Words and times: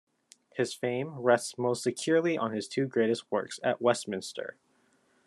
His 0.55 0.73
fame 0.73 1.19
rests 1.19 1.59
most 1.59 1.83
securely 1.83 2.35
on 2.35 2.53
his 2.53 2.67
two 2.67 2.87
greatest 2.87 3.31
works 3.31 3.59
at 3.63 3.83
Westminster. 3.83 4.55